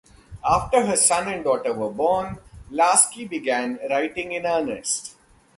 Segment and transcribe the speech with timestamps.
[0.43, 2.39] After her son and daughter were born,
[2.71, 5.13] Laski began writing in earnest.